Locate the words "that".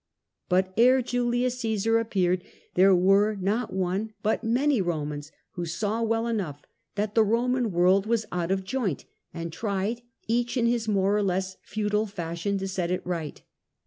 6.95-7.13